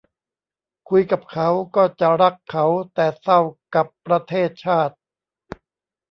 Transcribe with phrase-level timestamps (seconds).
[0.89, 3.39] คุยกับเขา ก็จะรักเขา แต่เศร้า
[3.75, 4.95] กับประเทศชาติ